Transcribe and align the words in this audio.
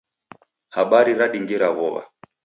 Habari 0.75 1.11
radingira 1.19 1.67
w'ow'a. 1.77 2.01